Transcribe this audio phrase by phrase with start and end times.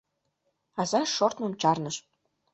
[0.81, 1.95] Аза шортмым чарныш.